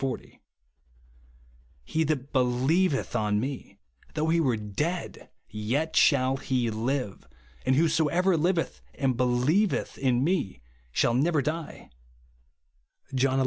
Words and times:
40). 0.01 0.41
* 1.13 1.83
He 1.83 2.03
that 2.05 2.33
helieveth 2.33 3.15
on 3.15 3.39
me, 3.39 3.77
though 4.15 4.29
he 4.29 4.39
were 4.39 4.57
dead, 4.57 5.29
yet 5.47 5.95
shall 5.95 6.37
he 6.37 6.71
live; 6.71 7.27
and 7.67 7.75
whosoever 7.75 8.35
liv 8.35 8.57
eth 8.57 8.81
and 8.95 9.15
helieveth 9.15 9.99
in 9.99 10.23
me 10.23 10.63
shall 10.91 11.13
never 11.13 11.43
die," 11.43 11.91
(John 13.13 13.37
xi. 13.37 13.39